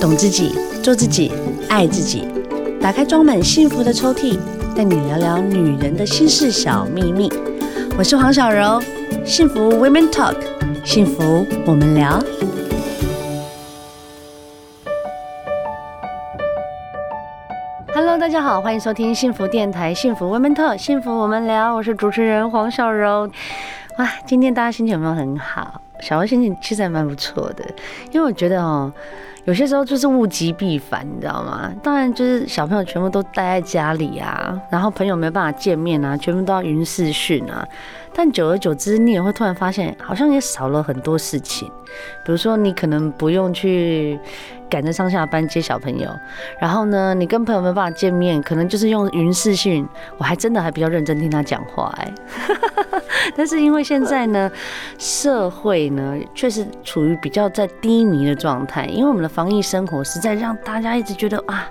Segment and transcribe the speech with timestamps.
[0.00, 1.30] 懂自己，做自己，
[1.68, 2.26] 爱自己。
[2.80, 4.38] 打开装满幸福的抽屉，
[4.74, 7.30] 带你聊聊女人的心事小秘密。
[7.98, 8.80] 我是黄小柔，
[9.26, 10.36] 幸福 Women Talk，
[10.86, 12.18] 幸福我们聊。
[17.94, 21.74] Hello，大家好，欢迎收听幸福电台，幸福 Women Talk，幸福我们聊。
[21.74, 23.28] 我是主持人黄小柔。
[23.98, 25.82] 哇，今天大家心情有没有很好？
[26.00, 27.62] 小柔心情其实还蛮不错的，
[28.12, 28.90] 因为我觉得哦。
[29.50, 31.72] 有些时候就是物极必反，你知道吗？
[31.82, 37.66] 当然就是小朋友全部都待在家里啊，然后朋友没办法见面啊，全部都要云视讯啊。
[38.20, 41.66] 但久而久之，你也会突然发现，好像也少了很多事情。
[42.22, 44.20] 比如说，你可能不用去
[44.68, 46.10] 赶着上下班接小朋友，
[46.60, 49.88] 然后呢，你跟朋友没办法见面，可能就是用云视讯。
[50.18, 52.12] 我还真的还比较认真听他讲话哎。
[53.34, 54.52] 但是因为现在呢，
[54.98, 61.66] 社会呢确实处于比较在低迷的状态，因为我们的防疫生活实在让大家一直觉得啊，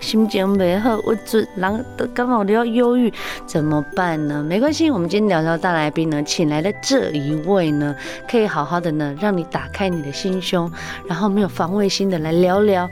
[0.00, 3.12] 心情不好，我这人都刚好都要忧郁，
[3.46, 4.42] 怎么办呢？
[4.42, 7.94] 没关系，我们今天聊聊大来宾呢，请来的这一位呢，
[8.30, 10.70] 可以好好的呢，让你打开你的心胸，
[11.06, 12.88] 然后没有防卫心的来聊聊，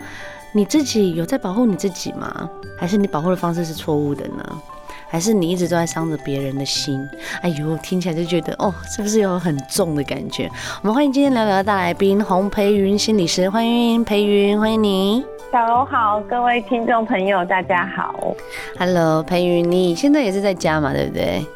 [0.52, 2.48] 你自己有在保护你自己吗？
[2.78, 4.62] 还是你保护的方式是错误的呢？
[5.08, 7.08] 还是你一直都在伤着别人的心？
[7.40, 10.50] 哎呦，听起来就觉得哦，是不是有很重的感觉？
[10.82, 15.24] 我们欢迎今天聊聊的大来宾洪培云心理师，欢迎培云，欢迎你。
[15.52, 18.34] 小柔好，各位听众朋友大家好。
[18.78, 20.92] Hello，培云，你现在也是在家嘛？
[20.92, 21.46] 对不对？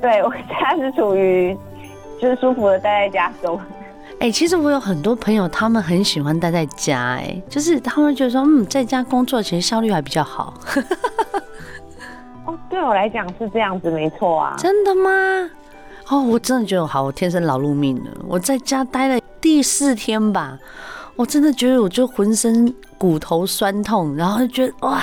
[0.00, 1.56] 对，我家是处于
[2.20, 3.58] 就是舒服的待在家中。
[4.14, 10.52] 哎、欸，其实我有很多朋友，他们很喜欢待在家，哎，就是他们觉得说，嗯，在家工作其实效率还比较好。
[12.70, 14.54] 对我来讲是这样子，没错啊。
[14.56, 15.50] 真的吗？
[16.08, 18.10] 哦，我真的觉得好，我天生劳碌命了。
[18.26, 20.58] 我在家待了第四天吧，
[21.16, 25.02] 我真的觉得我就浑身骨头酸痛，然后就觉得哇，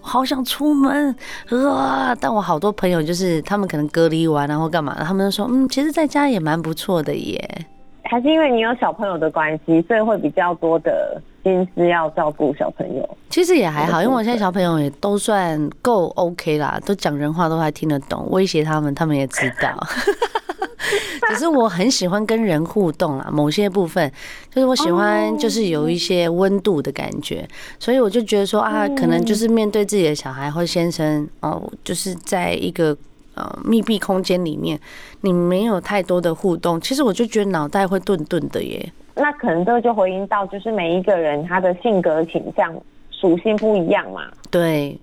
[0.00, 1.14] 我好想出门
[1.50, 2.14] 啊！
[2.20, 7.66] 但我好多朋友就是他们可能隔离完然后干嘛，他们就说嗯，其实在家也蛮不错的耶。
[8.04, 13.16] 还是因为你有小朋友的关系，所以会比较多的心思要照顾小朋友。
[13.30, 19.74] 其实也还好，因为我现在小朋友也都算够 OK 啦，都讲人话，都还听得懂，威胁他们，他们也知道。
[21.30, 24.12] 只是我很喜欢跟人互动啦，某些部分
[24.50, 27.48] 就是我喜欢，就是有一些温度的感觉，
[27.78, 32.96] 所以我就觉得说啊，可能就是面对自己的小孩或先生哦，就是在一个。
[33.34, 34.78] 呃，密闭空间里面，
[35.20, 38.92] 你没有太多的互动，其实我就觉得脑袋会顿顿的耶。
[39.14, 42.74] 那可能这就回应到，就是每一个人他的性格倾向
[43.10, 44.22] 属性不一样嘛。
[44.50, 44.98] 对，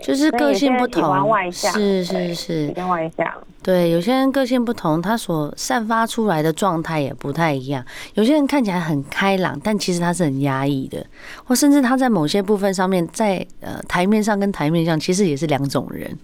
[0.00, 1.28] 就是个性不同。
[1.28, 3.26] 外向，是是是，比较外向。
[3.62, 7.84] 对，有些人个性不同，他所散发出来的状态也不太一样。
[8.14, 11.04] 有些人看起来很开朗，但其实他是很压抑的，
[11.44, 16.16] 或甚至他在某些部分上面，在呃台面上跟台面上，其实也是两种人。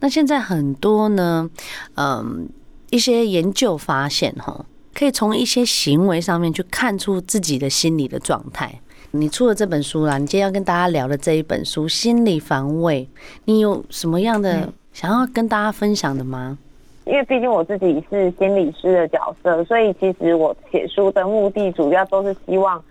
[0.00, 1.48] 那现在很多呢，
[1.94, 2.48] 嗯，
[2.90, 4.64] 一些研究发现，哈，
[4.94, 8.80] 可以从一些行为上面去看出自己的心理的状态。
[9.12, 13.08] 你出了这本书啦，你今天要跟大家聊的这一本书《心理防卫》，
[13.44, 16.58] 你有什么样的想要跟大家分享的吗？
[17.06, 22.82] 因为毕竟我自己是心理师的角色，所以其实我写书的目的主要都是希望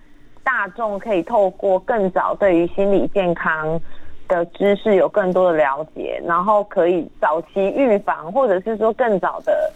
[0.42, 3.80] 大众可以透过更早对于心理健康
[4.28, 9.72] 的知识有更多的了解，然后可以早期预防，或者是说更早的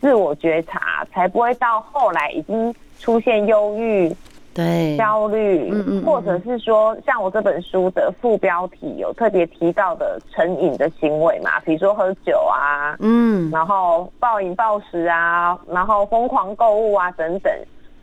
[0.00, 4.14] 自我觉察，才不会到后来已经出现忧郁、
[4.54, 17.52] 对焦虑，嗯嗯，或者是说像我这本书的副标题有特别提到的成瘾的行为嘛，比如说喝酒啊，嗯，然后暴饮暴食啊，然后疯狂购物啊等等。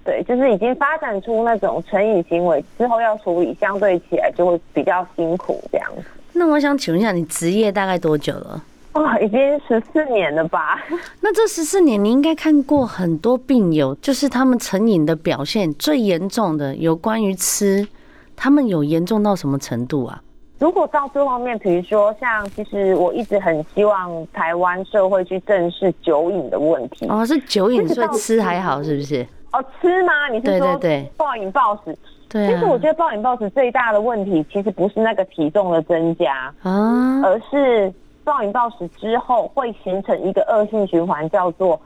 [0.03, 6.03] 对，就是已经发展出那种成瘾行为之后，要处理相对起来就会比较辛苦这样子。
[6.33, 8.63] 那我想请问一下，你职业大概多久了？
[8.93, 10.79] 哇，已经十四年了吧？
[11.21, 17.87] 那这十四年，你应该看过很多病友，就是他们成瘾的表现最严重的，有关于吃，
[18.35, 20.21] 他们有严重到什么程度啊？
[20.59, 27.07] 如果到这方面，比如说像，其实我一直很希望台湾社会去正视酒瘾的问题。
[27.07, 29.25] 哦，是酒瘾，所以吃还好，是不是？
[29.53, 30.27] 哦，吃吗？
[30.29, 30.79] 你是说
[31.15, 31.97] 暴饮暴食？
[32.27, 41.79] 对，其实我觉得暴饮暴食最大的问题，其实不是那个体重的增加啊，而是暴饮暴食之后会形成一个恶性循环，叫做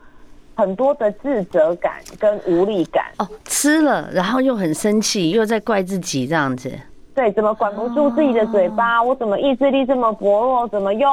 [0.56, 3.04] 很多的自责感跟无力感。
[3.20, 6.72] 哦，吃了然后又很生气，又在怪自己这样子。
[7.14, 9.04] 对，怎么管不住自己的嘴巴？
[9.04, 10.66] 我怎么意志力这么薄弱？
[10.70, 11.10] 怎么又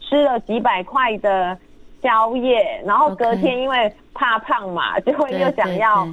[0.00, 1.58] 吃了几百块的？
[2.02, 6.06] 宵夜，然后隔天因为怕胖嘛， 就会又想要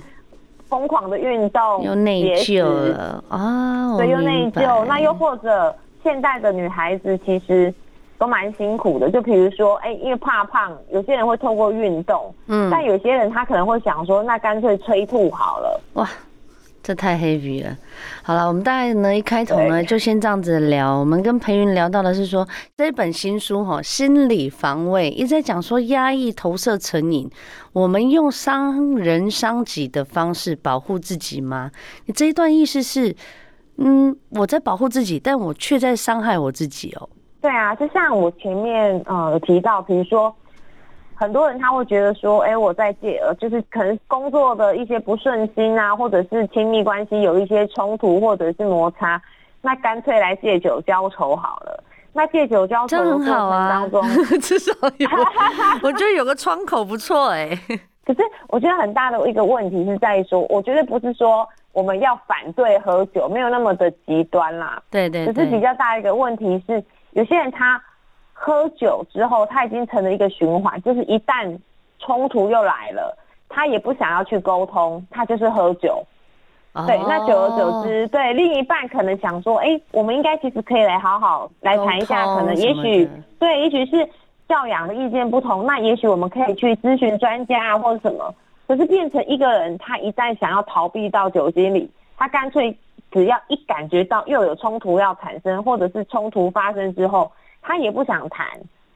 [0.68, 3.24] 疯狂的运动，又内疚了。
[3.30, 4.84] 啊，对，又内疚。
[4.86, 7.74] 那又或者现代的女孩子其实
[8.18, 16.10] 都蛮辛苦的，就比如说，哎、欸，因为怕胖，有些人会透过运动，嗯，但有些人他可能会想说，那干脆催吐好了，哇。
[16.86, 17.76] 这太 heavy 了。
[18.22, 21.00] 好了，我们大概呢一开头呢就先这样子聊。
[21.00, 22.48] 我们跟培云聊到的是说，
[22.78, 27.28] 这本新书哈，心理防卫一直在讲说压抑投射成瘾，
[27.74, 31.72] 我们用伤人伤己的方式保护自己吗？
[32.06, 33.16] 你这一段意思是，
[33.78, 37.10] 嗯，我在保护自己，但我却在伤害我自己哦。
[37.42, 40.32] 对啊，就像我前面呃有提到，比如说。
[41.18, 49.22] 很多人他会觉得说，哎、欸，我在戒，呃，就是可能工作的一些不顺心啊，或者是亲密关系有一些冲突或者是摩擦，
[49.62, 51.84] 那干脆来借酒浇愁好了。
[52.12, 54.08] 那借酒浇愁的过程当中，啊、
[54.42, 55.10] 至少有，
[55.82, 57.80] 我觉得有个窗口不错哎、欸。
[58.06, 64.82] 可是我觉得很大的一个问题是在于说，我觉得不是说我们要反对喝酒，没有那么的极端啦。
[64.92, 65.34] 对，对对。
[65.34, 67.82] 只是比较大一个问题是，有些人他。
[68.38, 71.58] 喝酒之后，他已经成了一个循环，就是一旦
[72.00, 73.18] 冲突又来了，
[73.48, 76.06] 他也不想要去沟通，他就是喝酒。
[76.74, 76.86] Oh.
[76.86, 83.10] 对，那久而久之，对另一半可能想说，哎、欸，我们应该其实可以来好好来谈一下，可能也许
[83.40, 84.06] 对，也许是
[84.50, 88.36] 教养的意见不同，那也许我们可以去咨询专家啊，或者什么。
[88.68, 92.78] 可是变成一个人，他一旦想要逃避到酒精里，他干脆
[93.10, 97.32] 只要一感觉到又有冲突要产生，或者是冲突发生之后。
[97.68, 98.48] 他也不想谈，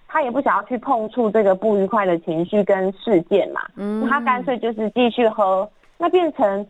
[0.08, 3.62] 他也不想要去碰触这个不愉快的情绪跟事件嘛。
[3.76, 5.68] 嗯，他干脆就是继续喝，
[5.98, 6.68] 那变成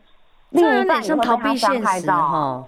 [0.51, 2.65] 另一半也会被他伤害到啊。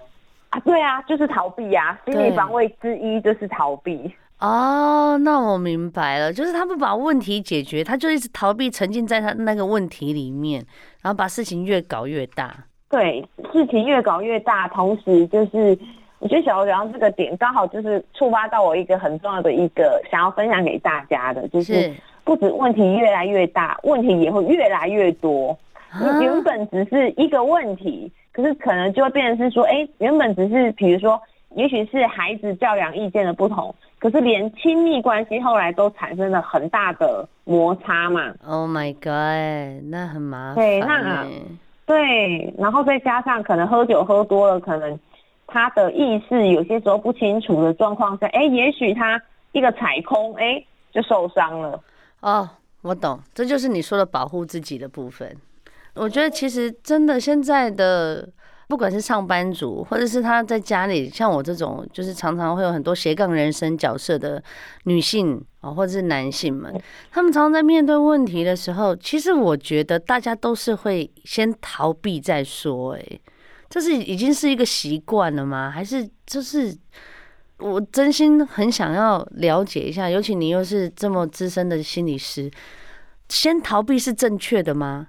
[0.66, 4.14] 对啊，就是逃避啊，心理防卫之一就是逃避。
[4.40, 10.62] 哦，那我明白了，就是他不把问题解决，他就一直逃避，沉浸在他那个问题里面，
[11.02, 12.54] 然后把事情越搞越大。
[12.90, 15.80] 对，事情越搞越大，同时就是。
[16.22, 21.92] 我觉得小欧讲到这个点，刚好就是触发到我一个很重要的一个想要分享给大家的，就是
[22.24, 25.58] 不止问题越来越大，问题也会越来越多。
[26.00, 31.20] 你原本只是一个问题，可是可能就会变成是说，哎，原本只是比如说，
[31.56, 38.32] 也许是孩子教养意见的不同，可是连亲密关系后来都产生了很大的摩擦嘛。
[38.48, 40.56] Oh my god，那很麻烦。
[40.56, 41.26] 对，那
[41.88, 45.00] 对，然后再加上可能喝酒喝多了，可能。
[45.52, 49.22] 他的意识有些时候不清楚的状况下，哎、也许他
[49.52, 50.64] 一个踩空，哎、
[50.94, 51.80] 就受伤了。
[52.22, 52.50] 哦，
[52.82, 55.36] 我懂，这就是你说的保护自己的部分。
[55.94, 58.28] 我觉得其实真的现在的，
[58.70, 64.42] 不管是上班族，或者是他在家里，像我这种，就是常常会有很多斜杠人生角色的
[64.86, 66.74] 女性啊，或者是男性们，
[67.12, 73.04] 他们常常在面对问题的时候，其实我觉得大家都是会先逃避再说，哎。
[73.72, 75.72] 这是已经是一个习惯了吗？
[75.74, 76.78] 还是就是
[77.58, 82.52] 我真心很想要了解一下，尤其你又是这么资深的心理师，
[83.30, 85.08] 先逃避是正确的吗？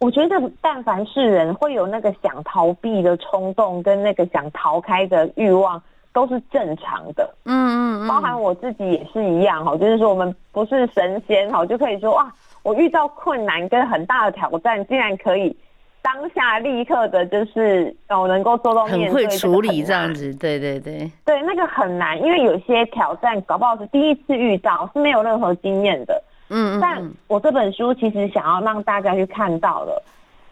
[0.00, 5.80] 我觉得，但凡是人会有那个想逃避的冲动，跟那个想逃开的欲望，
[6.12, 7.32] 都是正常的。
[7.44, 12.34] 嗯嗯嗯，包含我自己也是一样哈，就是说我们不是神仙哈，就可以说哇，
[12.64, 15.56] 我遇到困难跟很大的挑战，竟然可以。
[16.02, 26.22] 当下立刻的，就是哦，能够做到面对，很会处理这样子，对对对，对那个很难，因为有些挑战搞不好是第一次遇到，是没有任何经验的。
[26.48, 30.02] 嗯，嗯，但我这本书其实想要让大家去看到了，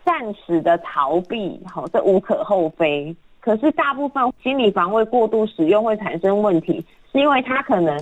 [0.04, 3.14] 暂时的逃避，好，这无可厚非。
[3.40, 7.99] 可是大部分心理防卫过度使用会产生问题，是因为他可能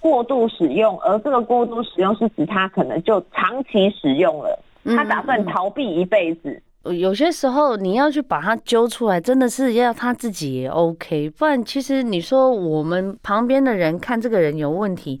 [0.00, 6.60] 过度使用，而这个过度使用是指他可能就长期使用了，他打算逃避一辈子。
[6.92, 15.20] 有些时候你要去把他揪出来，真的是要他自己也 OK，不然其实你说我们旁边的人看这个人有问题，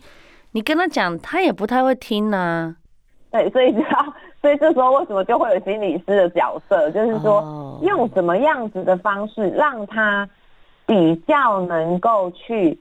[0.52, 2.76] 你跟他讲，他也不太会听啊。
[3.30, 10.28] 对，所以知道，所以这时候为什么就会有心理师的角色，就是说用什么样子的方式让他
[10.86, 12.78] 比较能够去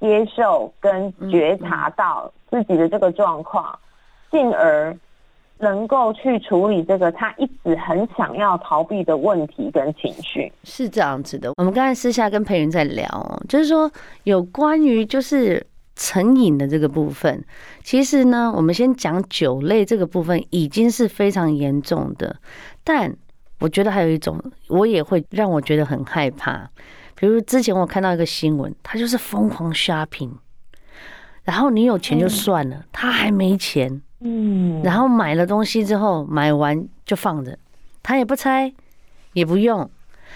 [0.00, 3.78] 接受跟觉察到自己的这个状况，
[4.30, 4.96] 进而。
[5.62, 11.52] 能够去处理这个他一直很想要逃避的问题跟情绪，是这样子的。
[11.56, 13.90] 我们刚才私下跟培云在聊，就是说
[14.24, 15.64] 有关于就是
[15.94, 17.44] 成瘾的这个部分，
[17.84, 22.36] 其实呢，我们先讲酒类这个部分已经是非常严重的，
[22.82, 23.14] 但
[23.60, 24.36] 我觉得还有一种，
[24.68, 26.68] 我也会让我觉得很害怕。
[27.14, 30.32] 比如之前我看到一个新闻，他就是疯狂 shopping，
[31.44, 34.02] 然后你有钱就算了，他还没钱。
[34.24, 37.58] 嗯，然后买了东西之后，买完就放着，
[38.02, 38.72] 他也不拆，
[39.32, 39.88] 也不用，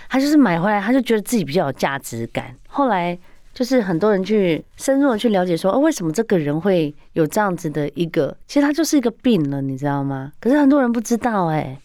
[0.08, 2.54] 他就是买回来，他就觉得自己比较有价值感。
[2.68, 3.16] 后来
[3.54, 10.32] 就是很多人去深入的去了解说，哦，为什么这个人会有这样子的一个，其实他就是一个病了，你知道吗？
[10.40, 11.78] 可是很多人不知道，哎，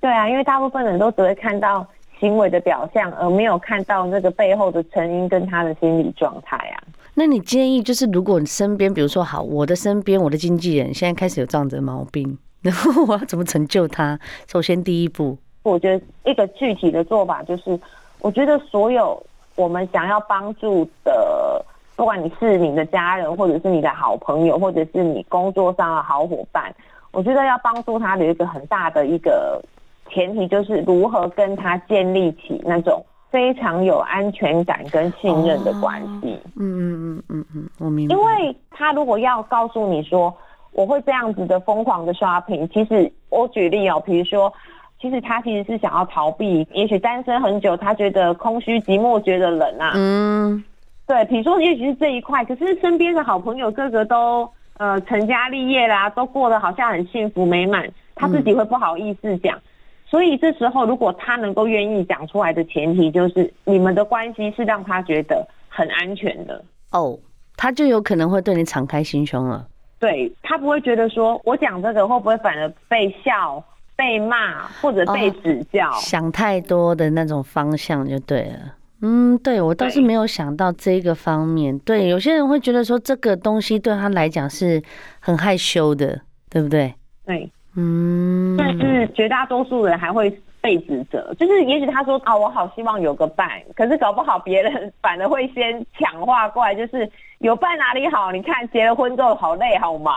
[0.00, 1.86] 对啊，因为大部分人都只会看到
[2.20, 6.82] 行为的表象，而没有看到那个背后的成因跟他的心理状态啊。
[7.16, 14.18] 那你建议就是，如果你身边，比如说好，我的身边，我的经纪人现在开始有这样子的毛病， 然后我要怎么成就他？
[14.50, 17.78] 首先第一步，我觉得一个具体的做法就是，
[18.18, 19.22] 我觉得所有
[19.54, 26.74] 我们想要帮助的，不管你是你的家人，或者是你的好朋友，或者是你工作上的好伙伴，
[27.12, 29.62] 我觉得要帮助他的一个很大的一个
[30.10, 33.00] 前提，就是如何跟他建立起那种。
[33.34, 36.38] 非常有安全感跟信任的关系。
[36.54, 38.14] 嗯嗯嗯嗯嗯，我明白。
[38.14, 40.32] 因为他如果要告诉你说
[40.70, 44.52] 我会这样子的疯狂的 shopping，其实我举例哦，比如说，
[45.00, 49.90] 其实他其实是想要逃避，也许单身很久，他觉得空虚寂寞，觉得冷啊。
[49.96, 50.62] 嗯，
[51.04, 54.48] 对，比如说也许是这一块，可是身边的好朋友个个都
[54.78, 59.58] 呃成家立业啦，都过得好像很幸福美满，他自己会不好意思讲。
[60.06, 67.18] 所以这时候，如果他能够愿意讲出来的前提，就是你们的关系是让他觉得很安全的哦，
[67.56, 69.66] 他就有可能会对你敞开心胸了。
[69.98, 73.62] 对，他不会觉得说我讲这个会不会反而被笑、
[73.96, 78.74] 被骂或者被指教，哦，想太多的那种方向就对了。
[79.02, 81.76] 嗯，对，我倒是没有想到这个方面。
[81.80, 84.82] 对，对，有些人会觉得说这个东西对他来讲是
[85.18, 86.94] 很害羞的，对不对？
[87.26, 87.50] 对。
[87.76, 98.30] 嗯，但是绝大多数人还会被指责，就是也许他说啊，我好希望有个伴，可是搞不好别人 反而会先抢话过来，就是有伴哪里好？
[98.32, 100.14] 你看结了婚之后好累好忙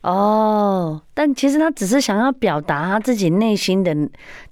[0.00, 1.00] 哦。
[1.12, 3.94] 但其实他只是想要表达他自己内心的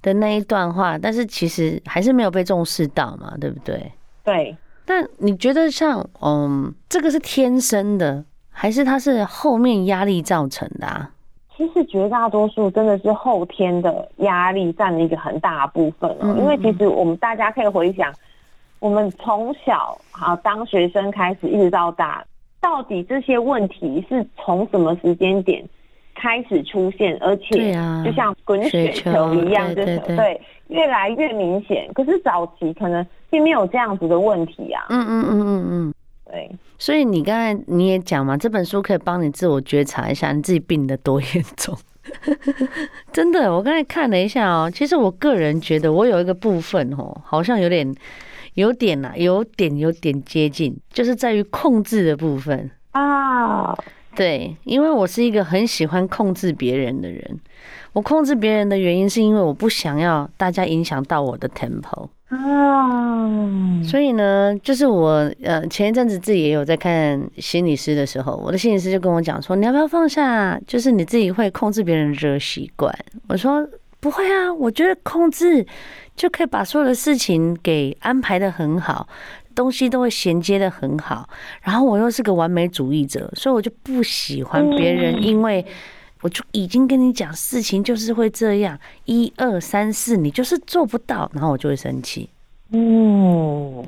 [0.01, 3.91] 的那一段话，但是其实还是没有被重视到嘛，对不对？
[4.23, 4.55] 对。
[4.85, 11.09] 但你觉得像嗯，这个是天生的，还是他是后面压力造成的啊？
[11.63, 18.13] 其实绝大多数真的是后天的压力占了一个很大的部分哦，因为其实我们大家可以回想，
[18.79, 22.25] 我们从小好当学生开始一直到大，
[22.59, 25.63] 到底这些问题是从什么时间点
[26.15, 31.89] 开始出现，而且就像滚雪球一样，就是对越来越明显。
[31.93, 34.85] 可是早期可能并没有这样子的问题啊。
[34.89, 35.93] 嗯嗯嗯嗯嗯。
[36.33, 36.49] 对，
[36.79, 41.77] 所以你刚才你也讲嘛，这本书可以帮你自我觉察一下你自己病得多严重。
[43.13, 47.93] 真的，我刚才看了一下哦，其实我个人觉得我有一个部分哦，好像有点、
[48.55, 53.77] 有点呐、啊，有点、有点接近，就是在于控制的部分啊。
[54.15, 57.39] 对，因为我是一个很喜欢控制别人的人。
[57.93, 62.09] 我控制别人的原因是因为我不想要大家影响到我的 tempo。
[62.33, 63.29] 啊，
[63.83, 72.93] 所以呢，就是我呃前一阵子自己也有在看心理师的时候，我的心理师就跟我讲说，你要不要放下，就是你自己会控制别人的这个习惯？
[73.27, 73.67] 我说
[73.99, 75.65] 不会啊，我觉得控制
[76.15, 79.07] 就可以把所有的事情给安排的很好，
[79.55, 81.27] 东西都会衔接的很好。
[81.61, 85.65] 然后我又是个完美主义者，所以我就不喜欢别人，因为
[86.23, 92.29] 我就已经跟你讲事情就是会这样，一二三四，你就是做不到，然后我就会生气。
[92.71, 93.85] 嗯，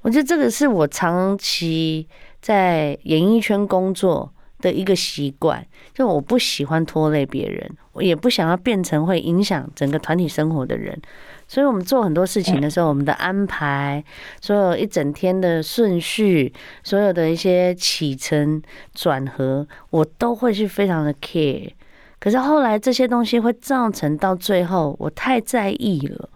[0.00, 2.06] 我觉得这个是我长期
[2.40, 4.31] 在演艺圈工作
[4.62, 10.98] 的一个习惯，就我不喜欢拖累别人，我也不想要变成会影响整个团体生活的人，
[11.46, 14.02] 所以我们做很多事情的时候，我们的安排，
[14.40, 16.50] 所有一整天的顺序，
[16.82, 18.62] 所有的一些起承
[18.94, 21.70] 转合，我都会去非常的 care。
[22.18, 26.30] 可是后来这些东西会造成到最后，我太在意了。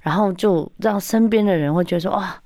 [0.00, 2.36] 然后就让身边的人会觉得说：“哇，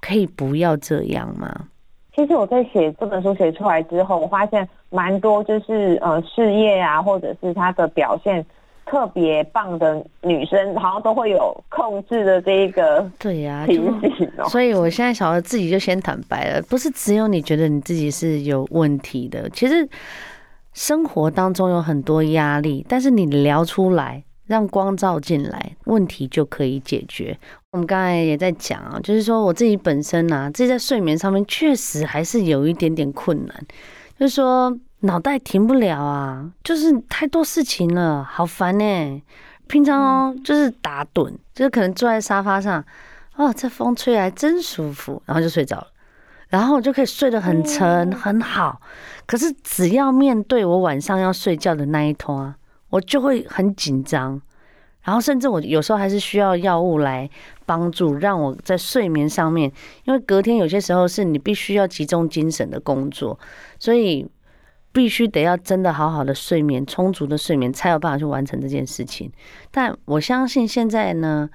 [0.00, 1.68] 可以不要这样吗？”
[2.14, 8.44] 其实我在写这本书写出来之后，我发现蛮多就是呃事业啊，或者是她的表现
[8.86, 14.30] 特别棒的女生，好像都会有控制的这一个 对呀情形。
[14.48, 19.88] 所以我现在想要自己就先坦白了，不是只有你觉得你自己是有问题的，其实
[20.72, 24.22] 生活当中有很多压力，但是你聊出来。
[24.46, 27.38] 让光照进来，问题就可以解决。
[27.72, 33.66] 我们刚才也在讲啊，就是说我自己本身啊，自己在睡眠上面确实还是有一点点困难，
[34.18, 39.22] 就是说脑袋停不了啊，就是太多事情了，好烦呢。
[39.66, 42.84] 平常哦，就是打盹，就是可能坐在沙发上，
[43.36, 45.86] 哦，这风吹来真舒服，然后就睡着了，
[46.48, 48.78] 然后我就可以睡得很沉很好。
[49.26, 52.54] 可是只要面对我晚上要睡觉的那一拖。
[52.90, 54.40] 我就会很紧张，
[55.02, 57.28] 然后甚至我有时候还是需要药物来
[57.66, 59.70] 帮助，让我在睡眠上面，
[60.04, 63.38] 因为隔天有些时候是你必须要集中精神的工作，
[63.78, 64.26] 所以
[64.92, 69.30] 必须得要真的好好的睡眠，充足的睡眠才有办法去完成这件事情。
[69.70, 71.50] 但我相信现在呢，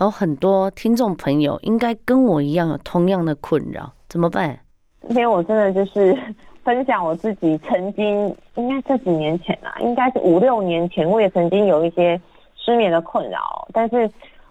[0.00, 4.58] 有很多听众朋友应该跟我一样有同样的困扰，怎么办？
[5.06, 6.18] 今天我真的就是
[6.64, 12.20] 分享我自己曾经，应该这几年前啊，应该是五六年前，我也曾经有一些。
[12.62, 14.08] 失眠的困扰，但是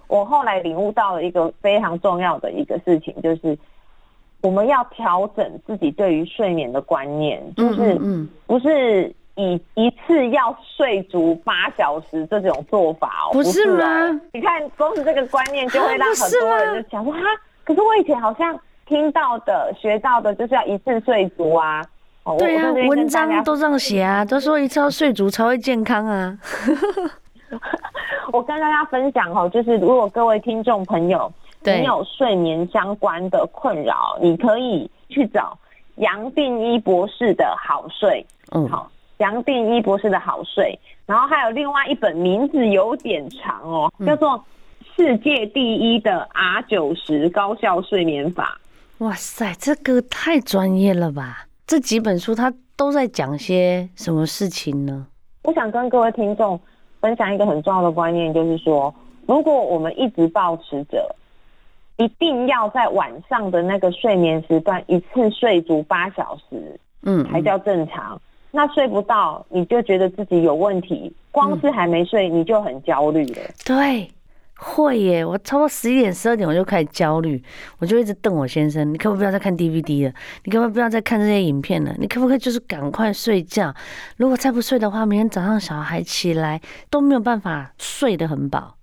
[0.08, 3.56] 我后来领悟到了一个非常重要的一个事情，就是
[4.42, 14.10] 我们要调整自己对于睡眠的观念，就是不是以一次要睡足八小时这种做法哦，不是吗？
[14.34, 17.20] 你看，光是这个观念就会让很多人就想说哈，
[17.64, 21.86] 可是我以前好像听到的、学到的，就是要一次睡足啊。
[22.38, 26.38] 对啊，文章都这样写啊，都说一次要睡足才会健康啊。
[28.32, 31.32] 我跟大家分享哈，就是如果各位听众朋友，
[31.64, 35.58] 你有睡眠相关的困扰，你可以去找
[35.96, 38.24] 杨定一博士的好睡。
[38.52, 44.32] 嗯，好，杨定一博士的好睡，然后还有另外一本名字有点长哦，叫做
[44.96, 48.60] 《世界第一的 R 九十高效睡眠法》。
[49.06, 51.46] 哇塞，这个太专业了吧！
[51.70, 55.06] 这几本书它都在讲些什么事情呢？
[55.44, 56.60] 我想跟各位听众。
[57.00, 58.94] 分享一个很重要的观念，就是说，
[59.26, 61.16] 如果我们一直保持着
[61.96, 68.18] 一定要在晚上的那个睡眠时段一次睡足八小时，嗯，才叫正常。
[68.18, 68.20] 嗯、
[68.52, 73.42] 那睡不到，你就觉得自己有问题，光是还没睡，你就很焦虑了。
[73.64, 74.12] 对。
[74.62, 77.42] 会耶，我差不多十一点、十二点我就开始焦虑，
[77.80, 80.14] 我就一直瞪我先生，你可不可以不要再看 DVD 了？
[80.44, 81.96] 你可不可以不要再看这些影片了？
[81.98, 83.74] 你可不可以就是赶快睡觉？
[84.18, 88.76] 如果再不睡的话，明天早上小孩起来都没有办法睡得很饱，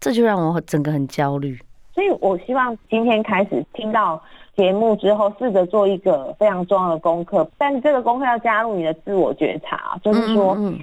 [0.00, 1.58] 这就让我整个很焦虑。
[1.94, 4.22] 所以我希望今天开始听到
[4.56, 10.54] 节目之后，试着做一个非常重要的功课，但是这个功课要加入你的自我觉察，就是说。
[10.54, 10.78] 嗯嗯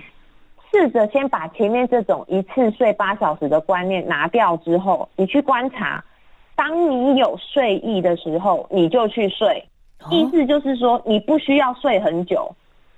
[0.72, 6.04] 试着先把前面这种一次睡八小时的观念拿掉之后，你去观察，
[6.56, 9.64] 当你有睡意的时候，你就去睡。
[10.12, 12.50] 意思就是说，你不需要睡很久，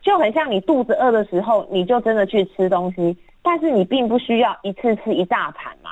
[0.01, 3.17] 就很像你肚子饿的时候，你就真的去吃东西。
[3.41, 5.91] 但是你并不需要一次吃一大盘嘛。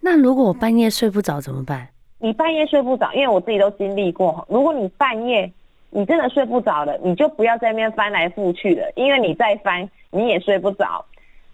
[0.00, 1.88] 那如果我半夜睡不着怎么办？
[2.18, 4.44] 你半夜睡不着，因为我自己都经历过。
[4.48, 5.50] 如果你半夜
[5.90, 11.04] 你真的睡不着了，你就不要在那边翻来覆去了，因为你再翻你也睡不着。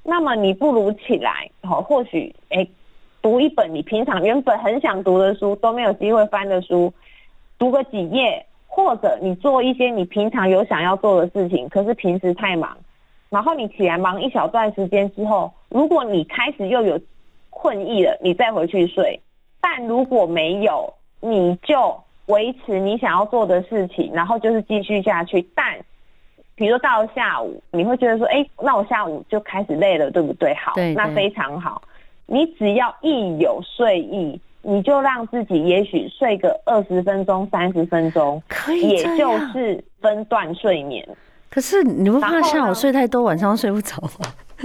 [0.06, 2.70] 那么你不如起来，好，或许诶，
[3.22, 6.92] 读一本你平常原本很想读的书，都没有机会翻的书，
[7.58, 12.76] 读个几页，或者你做一些你平常有想要做的事情，可是平时太忙，
[13.30, 17.00] 然后你起来忙一小段时间之后，如果你开始又有
[17.48, 19.18] 困意了，你再回去睡。
[19.62, 25.82] 但如果没有，你就维持你想要做的事情，然后就是继续下去，但。
[26.56, 30.54] 比如说到了下午，你会觉得说，哎、欸，那我下午就开始累了，对不对？
[30.54, 31.82] 好，那非常好。
[32.26, 41.06] 你只要一有睡意，你就让自己也许睡个二十分钟、三十分钟，可以，也就是分段睡眠。
[41.50, 44.32] 可是你不怕下午睡太多，晚上睡不着吗？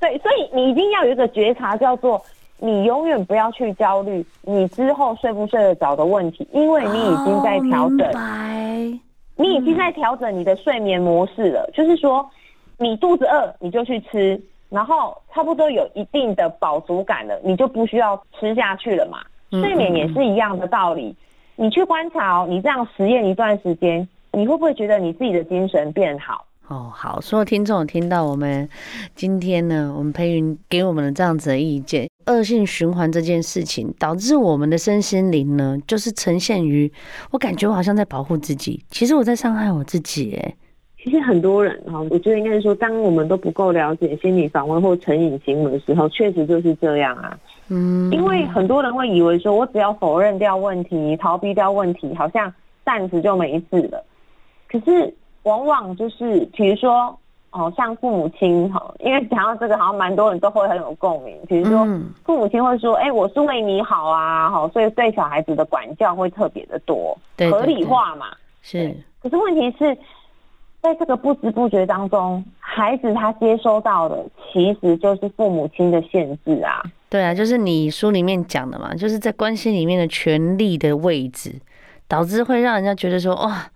[0.00, 2.22] 对，所以你一定要有一个觉察，叫做
[2.58, 8.00] 你永远不要去焦虑你之后睡不睡得着的问题，因为你已经在调整。
[8.14, 8.98] 哦
[9.40, 12.28] 你已经在调整你的睡眠模式了，嗯、就是说，
[12.76, 19.20] 你肚子饿你就去吃，然后差不多有一定的饱足感了，你就不需要吃下去了嘛。
[19.50, 21.16] 睡眠也是一样的道理，
[21.56, 26.44] 你去观察哦，你这样实验一段时间，你会不会觉得你自己的精神变好？
[26.68, 28.68] 哦，好，所有听众听到我们
[29.14, 36.90] 今天呢，我们培云给我们的这样子的意见，恶性循环这件事情导致我们的身心灵呢，就是呈现于
[37.30, 40.34] 我感觉我好像在保护自己，其实我在伤害我自己。
[40.36, 40.54] 哎，
[41.02, 47.38] 其实很多人哈，我觉得应该是说，当我们都不够了解心理防卫或成瘾行为的时候，确实就是这样啊。
[47.68, 52.52] 嗯，因为很多人会以为说，我只要否认掉问题，逃避掉问题，好像
[52.84, 54.04] 暂时就没事了。
[54.68, 55.14] 可是。
[55.44, 57.18] 往往就是，比如说，
[57.52, 61.36] 哦，像父母亲哈，因为讲到这个，好像蛮多人都会很有共鸣。
[61.48, 61.84] 比如说，
[62.24, 67.18] 父母亲会说：“哎、欸，我是为你好啊，好，所以对小孩子的管教会特别的多，
[67.50, 68.26] 合理化嘛。”
[68.62, 68.94] 是。
[69.20, 69.98] 可是问题是，
[70.80, 76.80] 在这个不知不觉当中，孩子他接收到的其实就是父母亲的限制啊。
[77.08, 81.52] 对啊，就是你书里面讲的嘛，就是在关系里面的权力的位置，
[82.06, 83.66] 导致会让人家觉得说：“哇。”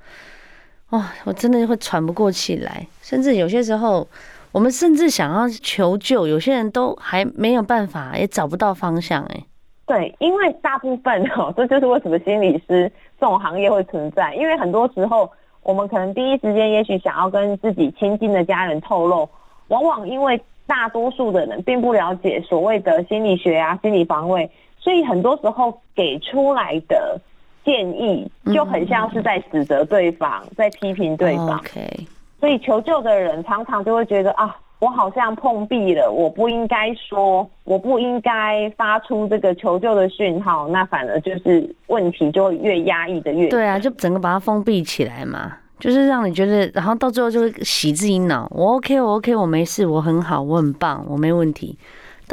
[0.95, 4.07] 哇，我真的会喘不过气来，甚至有些时候，
[4.53, 9.25] 我们甚至想要求救，有些人都还没有办法，也找不到方向。
[9.25, 9.45] 哎，
[9.87, 14.33] 对，因为大部分哦，这就是为什么心理师这种行业会存在。
[14.37, 15.29] 因为很多时候，
[15.65, 19.29] 我们可能第一时间也许想要跟自己亲近的家人透露，
[19.67, 27.21] 往往因为大多数的人并不了解所谓的心理学啊、心理防卫，所以很多时候给出来的
[27.65, 31.59] 建议就很像是在指责对方，嗯、在批评对方。
[31.59, 32.07] OK。
[32.41, 43.49] 所以求救的人常常就会觉得啊，我好像碰壁了，我不应该说，我不应该发出这个求救的讯号，那反而就是问题就会越压抑的越。
[43.49, 51.79] 对啊，就整个把它封闭起来嘛，就是让你觉得，然后到最后就会洗自己脑，我 OK，我 OK，我没事，我很好，我很棒，我没问题。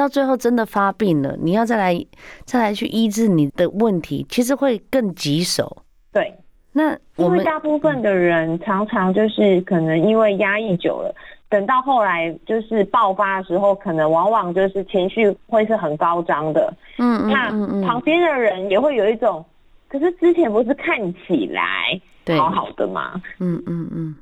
[0.02, 2.04] 到最后真的发病了，你要再来
[2.44, 5.84] 再来去医治你的问题，其实会更棘手。
[6.12, 6.34] 对。
[6.74, 11.14] 那因为大部分的人常常就是可能因为压抑久了，
[11.50, 16.72] 等到后来就是爆发的时候，可能往往就是情绪会是很高涨的。
[16.96, 17.50] 嗯，那
[17.86, 19.44] 旁边的人也会有一种，
[19.86, 22.00] 可是之前不是看起来
[22.38, 23.20] 好好的吗？
[23.38, 24.16] 嗯嗯嗯。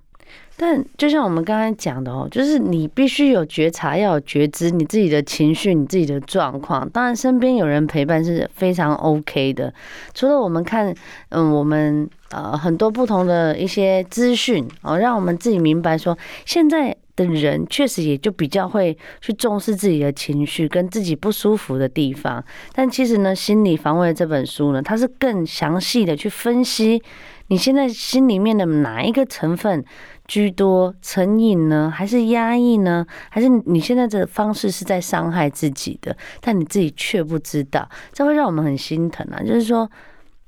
[0.56, 6.86] 但就像我们刚才讲的哦，就是你必须有觉察，要有觉知你自己的情绪、你自己的状况。
[6.90, 9.72] 当然，身边有人陪伴是非常 OK 的。
[10.12, 10.94] 除了我们看，
[11.30, 22.44] 嗯，我们呃很多不同的一些资讯哦，让我们自己明白说，现在的人确实也就比较会去重视自己的情绪跟自己不舒服的地方。
[22.74, 27.02] 但其实呢，心理防卫这本书呢，它是更详细的去分析
[27.48, 29.84] 你现在心里面的哪一个成分
[30.30, 31.92] 居多成瘾呢？
[31.92, 33.04] 还是压抑呢？
[33.30, 39.42] 还是你现在的方式是在伤害自己的，但你自己却不知道，这会让我们很心疼啊！
[39.42, 39.90] 就是说，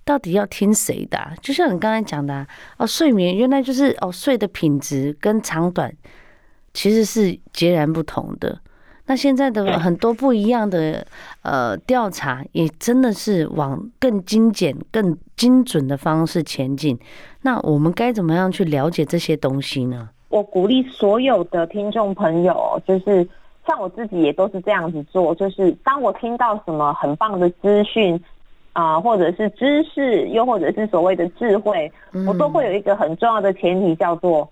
[0.04, 1.18] 到底要听谁的？
[1.40, 5.92] 就像你刚才讲的啊，哦，睡眠原来就是哦，睡的品质跟长短
[6.72, 8.60] 其实是截然不同的。
[9.04, 11.04] 那现在的很多不一样的
[11.42, 16.96] 呃调查，也真的是往更精简、更精准的方式前进。
[17.42, 20.08] 那我们该怎么样去了解这些东西呢？
[20.28, 23.28] 我鼓励所有的听众朋友，就是
[23.66, 25.34] 像我自己也都是这样子做。
[25.34, 28.18] 就是当我听到什么很棒的资讯
[28.72, 31.90] 啊，或者是知识，又或者是所谓的智慧，
[32.26, 34.48] 我都会有一个很重要的前提，叫做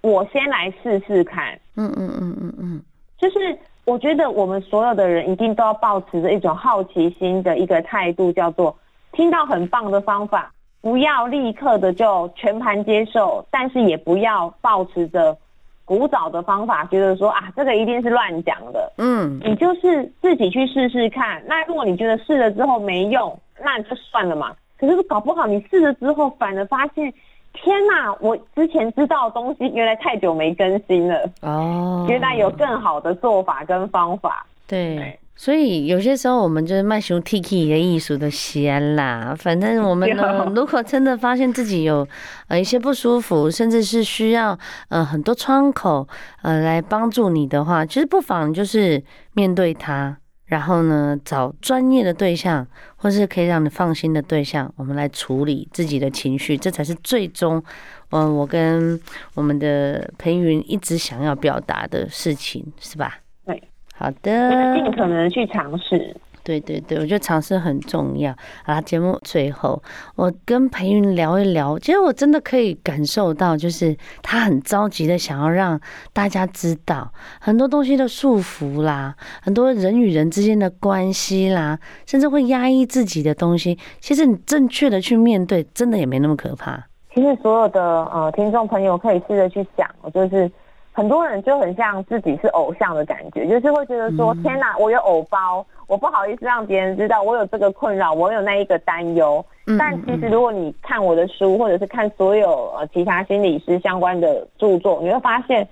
[0.00, 1.54] 我先来试试看。
[1.76, 2.82] 嗯嗯嗯嗯嗯，
[3.16, 3.56] 就是。
[3.84, 8.76] 我觉得我们所有的人一定都要保持着一种好奇心的一个态度，叫做
[9.10, 15.36] 听到很棒的方法，不要立刻的就全盘接受，但是也不要保持着
[15.84, 18.92] 古早的方法，觉得说啊，这个一定是乱讲的。
[18.98, 21.42] 嗯，你就是自己去试试看。
[21.46, 24.54] 那如果你觉得试了之后没用，那就算了嘛。
[24.78, 27.12] 可是搞不好你试了之后，反而发现。
[27.52, 32.06] 天呐，我之前知道的东西，原来太久没更新了哦。
[32.08, 34.46] 原来有更好的做法跟方法。
[34.66, 39.34] 对，所以有些时候我们就是卖熊 Tiki 的艺术的先啦。
[39.38, 42.06] 反正我们呢， 如果真的发现自己有
[42.48, 46.08] 呃一些不舒服，甚至是需要呃很多窗口
[46.42, 49.02] 呃来帮助你的话，其实不妨就是
[49.34, 50.16] 面对它。
[50.52, 57.64] 然后呢，找专业的对象，或是可以让你放心的对象，我们来处理自己的情绪，这才是最终，
[58.10, 59.00] 嗯，我跟
[59.34, 63.18] 我们的培云一直想要表达的事情，是吧？
[63.46, 63.62] 对，
[63.94, 66.14] 好的，尽可能去尝试。
[66.44, 68.32] 对对对，我觉得尝试很重要。
[68.64, 69.82] 好啦，节目最后，
[70.16, 75.80] 我跟培芸聊一聊，其实我真的可以感受到，就是他很着急的想要让
[76.12, 83.78] 大家知道很多东西的束缚啦，很多人与人之间的关系啦，甚至会压抑自己的东西。
[84.00, 86.82] 其实你正确的去面对，真的也没那么可怕。
[87.14, 90.50] 其实所有的呃听众朋友可以试着去想，就是。
[90.92, 99.44] 很多人就很像自己是偶像的感觉，就是会觉得说：“天哪，我有偶包，我不好意思让别人知道我有这个困扰，我有那一个担忧。”
[99.78, 105.66] 但其实如果你看我的书，或者是看所有呃其他心理师相关的著作，你会发现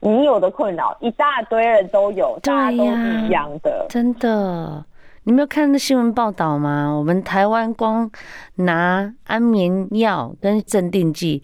[0.00, 3.86] 你有的困扰一大堆人都有，大家都是一样的。
[3.88, 4.84] 真的，
[5.22, 6.92] 你没有看那新闻报道吗？
[6.96, 8.10] 我们台湾光
[8.56, 11.42] 拿安眠药跟镇定剂，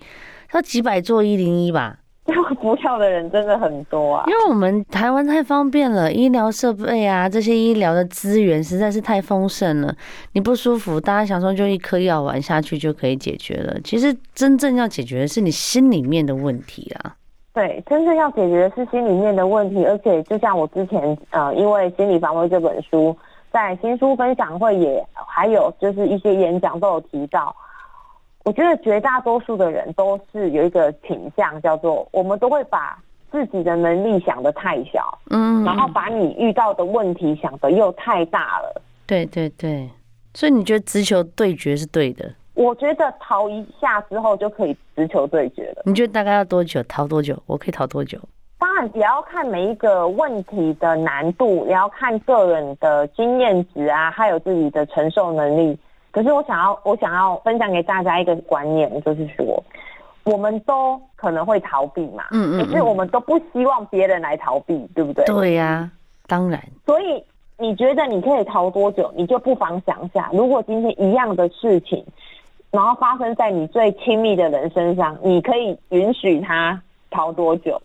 [0.54, 1.98] 要几百座一零一吧。
[2.61, 9.92] 不跳的人真的很多啊，因为我们台湾太方便了，医疗设备啊，这些医疗的资源实在是太丰盛了。
[10.32, 13.76] 你不舒服，大家想说就一颗药丸下去就可以解决了。
[13.82, 17.16] 其实真正要解决的是你心里面的问题啊。
[17.52, 19.85] 对，真正要解决的是心里面的问题。
[19.85, 23.16] 而且就像我之前呃，因为心理防卫这本书，
[23.50, 27.54] 在新书分享会也还有就是一些演讲都有提到。
[28.44, 32.98] 我觉得绝大多数的人都是有一个倾向，叫做我们都会把
[33.31, 38.83] 自己的能力想得太小，嗯，然后把你遇到的问题想得又太大了。
[39.07, 39.88] 对对对，
[40.35, 42.31] 所以你觉得直球对决是对的？
[42.55, 45.83] 我觉得逃一下之后就可以直球对决了。
[45.87, 46.83] 你觉得大概要多久？
[46.83, 47.40] 逃多久？
[47.46, 48.18] 我可以逃多久？
[48.59, 55.78] 当然也要看每一个问题的难度，也要看个人的经验值啊，还有自己的承受能力。
[56.12, 59.61] 可是我想要，我想要分享给大家一个观念，就是说，
[60.22, 65.25] 我们都可能会逃避嘛，嗯，嗯嗯，可是我们都不希望别人来逃避，对不对？
[65.25, 65.90] 对呀、啊，
[66.29, 66.62] 当然。
[66.87, 67.25] 所以
[67.59, 69.12] 你觉得你可以逃多久？
[69.16, 72.05] 你就不妨想一下，如果今天一样的事情。
[72.70, 77.79] 然后发生在你最亲密的人身上，你可以允许他逃多久？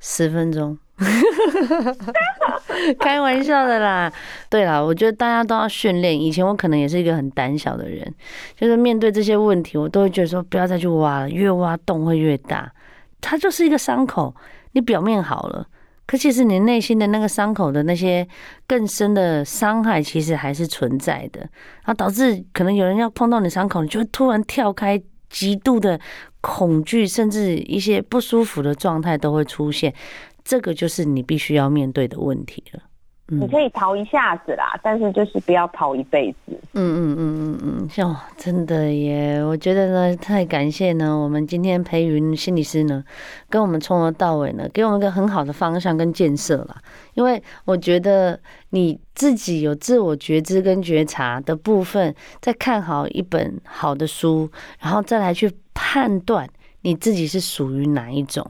[0.00, 0.78] 十分钟，
[2.98, 4.12] 开玩笑的啦。
[4.50, 6.20] 对啦，我觉得大家都要训练。
[6.20, 8.12] 以前我可能也是一个很胆小的人，
[8.56, 12.70] 就是面对这些问题，我都会觉得说不要再去挖了，越挖洞会越大。
[13.20, 14.34] 它就是一个伤口，
[14.72, 15.66] 你表面好了。
[16.06, 18.26] 可其实你内心的那个伤口的那些
[18.66, 26.00] 更深的伤害，其实还是存在的，然后导致可能有人要碰到你伤口，你就会突然跳开，极度的
[26.40, 29.92] 恐惧，甚至一些不舒服的状态都会出现，
[30.48, 32.80] 这个就是你必须要面对的问题了。
[33.30, 36.58] 你可以逃一下子啦，但是就是不要逃一辈子。
[36.72, 43.04] 嗯嗯嗯嗯嗯，像真的耶，我觉得呢，太感谢呢，我们今天培云心理师呢，
[43.50, 46.78] 跟我们从头到尾呢，给我们一个很好的方向跟建设啦。
[47.12, 56.48] 因为我觉得你自己有自我觉知跟觉察的部分，在看好一本好的书，然后再来去判断。
[56.80, 58.48] 你自己是属于哪一种？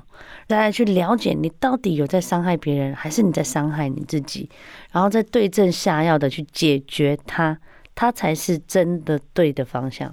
[0.48, 4.48] 再来去了解你到底有在伤害别人，还是你在伤害你自己？
[4.90, 7.58] 然后再对症下药的去解决它，
[7.94, 10.10] 它才是真的对的方向。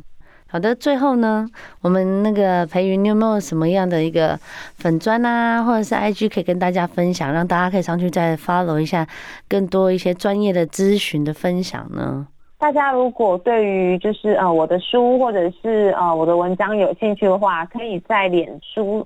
[0.47, 1.47] 好的，最后呢，
[1.81, 4.37] 我们那个培云，你有没有什么样的一个
[4.75, 9.07] 粉砖啊，或者是 IG 可以跟大家分享，让大家可以上去再 follow 一下
[9.47, 12.27] 更多一些专业的咨询的分享呢？
[12.57, 19.05] 大家如果对于就是呃我的书或者是呃我的文章有兴趣的话，可以在脸书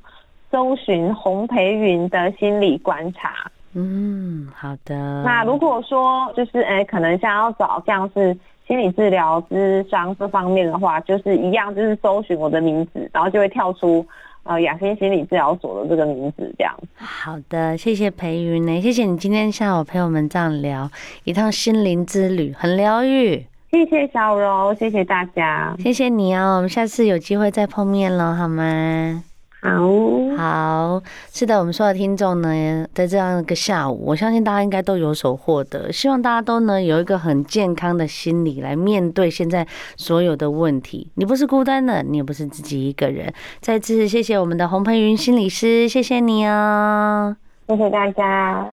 [0.52, 3.50] 搜寻洪培云的心理观察。
[3.74, 5.24] 嗯，好的。
[5.24, 8.36] 那如果说就是哎、欸，可能想要找像是
[8.68, 14.04] 心理治疗、智商这方面的话，就是一样，就是搜寻我的名字，然后就会跳出
[14.44, 16.76] 呃雅欣心理治疗所的这个名字这样。
[16.96, 20.90] 好的，谢谢培云呢，谢谢你今天下午陪我们这样聊
[21.24, 23.46] 一趟心灵之旅，很疗愈。
[23.70, 26.56] 谢谢小柔，谢谢大家，谢谢你哦。
[26.56, 29.24] 我们下次有机会再碰面了，好吗？
[29.62, 35.92] 好，好，是的，我们所有的听众呢，在这样一个下午，我相信大家应该都有所获得。
[35.92, 39.68] 希望大家都能有一个很健康的心理来面对现在
[39.98, 41.12] 所有的问题。
[41.16, 43.34] 你不是孤单的，你也不是自己一个人。
[43.60, 47.36] 再次谢谢我们的洪培云心理师，谢谢你哦，
[47.68, 48.66] 谢谢大家。